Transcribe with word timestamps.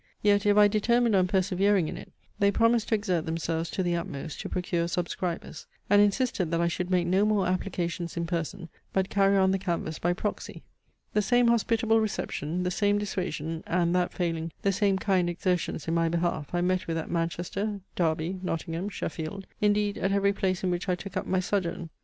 Yet, 0.23 0.47
if 0.47 0.57
I 0.57 0.67
determined 0.67 1.15
on 1.15 1.27
persevering 1.27 1.87
in 1.87 1.95
it, 1.95 2.11
they 2.39 2.49
promised 2.51 2.87
to 2.89 2.95
exert 2.95 3.27
themselves 3.27 3.69
to 3.69 3.83
the 3.83 3.95
utmost 3.95 4.39
to 4.41 4.49
procure 4.49 4.87
subscribers, 4.87 5.67
and 5.91 6.01
insisted 6.01 6.49
that 6.49 6.59
I 6.59 6.67
should 6.67 6.89
make 6.89 7.05
no 7.05 7.23
more 7.23 7.45
applications 7.45 8.17
in 8.17 8.25
person, 8.25 8.69
but 8.93 9.11
carry 9.11 9.37
on 9.37 9.51
the 9.51 9.59
canvass 9.59 9.99
by 9.99 10.13
proxy. 10.13 10.63
The 11.13 11.21
same 11.21 11.49
hospitable 11.49 11.99
reception, 11.99 12.63
the 12.63 12.71
same 12.71 12.97
dissuasion, 12.97 13.63
and, 13.67 13.93
that 13.95 14.11
failing, 14.11 14.51
the 14.63 14.71
same 14.71 14.97
kind 14.97 15.29
exertions 15.29 15.87
in 15.87 15.93
my 15.93 16.09
behalf, 16.09 16.47
I 16.51 16.61
met 16.61 16.87
with 16.87 16.97
at 16.97 17.11
Manchester, 17.11 17.81
Derby, 17.95 18.39
Nottingham, 18.41 18.89
Sheffield, 18.89 19.45
indeed, 19.61 19.99
at 19.99 20.11
every 20.11 20.33
place 20.33 20.63
in 20.63 20.71
which 20.71 20.89
I 20.89 20.95
took 20.95 21.15
up 21.15 21.27
my 21.27 21.39
sojourn. 21.39 21.91